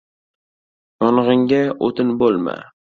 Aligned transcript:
•Yong‘inga 1.05 1.61
o‘tin 1.91 2.19
bo‘lma. 2.25 2.61